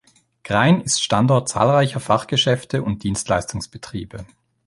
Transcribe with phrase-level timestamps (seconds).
[0.43, 4.25] Grein ist Standort zahlreicher Fachgeschäfte und Dienstleistungsbetriebe.